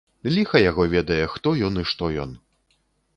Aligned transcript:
Ліха 0.35 0.61
яго 0.69 0.85
ведае, 0.95 1.19
хто 1.33 1.53
ён 1.67 1.77
і 1.83 1.85
што 1.91 2.09
ён! 2.25 2.31